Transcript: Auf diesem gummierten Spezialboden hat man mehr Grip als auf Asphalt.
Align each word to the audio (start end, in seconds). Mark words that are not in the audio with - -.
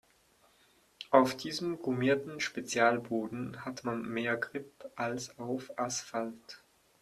Auf 1.11 1.37
diesem 1.37 1.79
gummierten 1.79 2.39
Spezialboden 2.39 3.63
hat 3.65 3.83
man 3.83 4.01
mehr 4.01 4.35
Grip 4.35 4.71
als 4.95 5.37
auf 5.37 5.71
Asphalt. 5.77 6.63